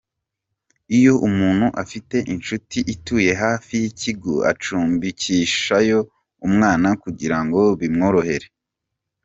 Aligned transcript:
Iyo 0.97 1.13
umuntu 1.27 1.65
afite 1.83 2.17
inshuti 2.33 2.77
ituye 2.93 3.31
hafi 3.43 3.71
y’ikigo 3.81 4.33
acumbikishayo 4.51 5.99
umwana 6.47 6.89
kugira 7.03 7.37
ngo 7.43 7.61
bimworohere. 7.79 8.47